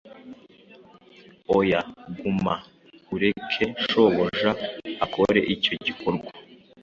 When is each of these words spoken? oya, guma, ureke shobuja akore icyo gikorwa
oya, 1.57 1.81
guma, 2.19 2.55
ureke 3.13 3.65
shobuja 3.87 4.51
akore 5.05 5.39
icyo 5.53 5.73
gikorwa 5.85 6.29